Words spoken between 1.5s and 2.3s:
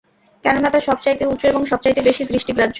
এবং সবচাইতে বেশি